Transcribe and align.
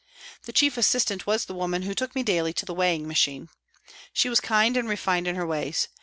The 0.45 0.51
chief 0.51 0.77
assistant 0.77 1.27
was 1.27 1.45
the 1.45 1.53
woman 1.53 1.83
who 1.83 1.93
took 1.93 2.15
me 2.15 2.23
daily 2.23 2.53
to 2.53 2.65
the 2.65 2.73
weighing 2.73 3.07
machine. 3.07 3.49
She 4.11 4.29
was 4.29 4.39
kind 4.39 4.75
and 4.75 4.89
refined 4.89 5.27
in 5.27 5.35
her 5.35 5.45
ways. 5.45 5.89